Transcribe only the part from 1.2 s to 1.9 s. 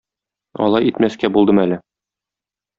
булдым әле.